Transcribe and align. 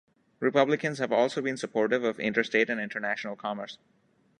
Republicans 0.39 0.97
have 0.97 1.11
also 1.11 1.43
been 1.43 1.55
supportive 1.55 2.03
of 2.03 2.19
interstate 2.19 2.71
and 2.71 2.81
international 2.81 3.35
commerce. 3.35 3.77